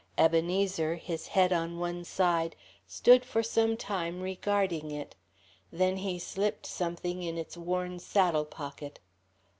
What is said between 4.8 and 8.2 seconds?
it. Then he slipped something in its worn